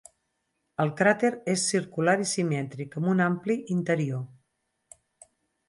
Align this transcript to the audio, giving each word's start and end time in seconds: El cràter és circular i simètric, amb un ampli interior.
El 0.85 0.91
cràter 1.01 1.29
és 1.53 1.65
circular 1.73 2.17
i 2.25 2.25
simètric, 2.33 2.99
amb 3.03 3.13
un 3.13 3.23
ampli 3.29 3.61
interior. 3.79 4.27